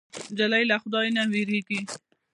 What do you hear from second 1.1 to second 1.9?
نه وېرېږي.